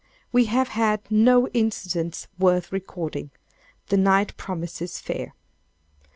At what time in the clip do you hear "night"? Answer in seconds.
3.97-4.35